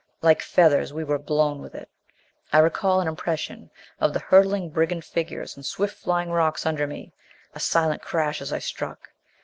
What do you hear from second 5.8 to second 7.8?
flying rocks under me. A